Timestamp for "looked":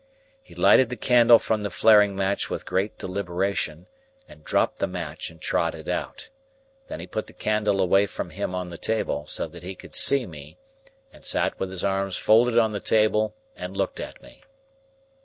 13.77-13.99